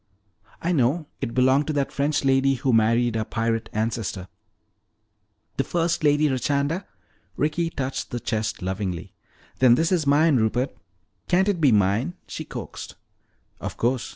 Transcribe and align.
I 0.63 0.71
know, 0.71 1.05
it 1.21 1.35
belonged 1.35 1.67
to 1.67 1.73
that 1.73 1.91
French 1.91 2.25
lady 2.25 2.55
who 2.55 2.73
married 2.73 3.15
our 3.15 3.23
pirate 3.23 3.69
ancestor." 3.71 4.29
"The 5.57 5.63
first 5.63 6.03
Lady 6.03 6.27
Richanda!" 6.27 6.85
Ricky 7.37 7.69
touched 7.69 8.09
the 8.09 8.19
chest 8.19 8.63
lovingly. 8.63 9.13
"Then 9.59 9.75
this 9.75 9.91
is 9.91 10.07
mine, 10.07 10.37
Rupert. 10.37 10.75
Can't 11.27 11.47
it 11.49 11.61
be 11.61 11.71
mine?" 11.71 12.15
she 12.25 12.43
coaxed. 12.45 12.95
"Of 13.59 13.77
course. 13.77 14.09